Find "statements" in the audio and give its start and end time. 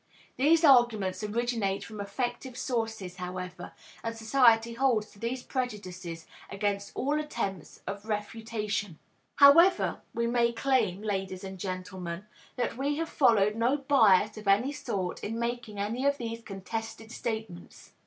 17.11-17.91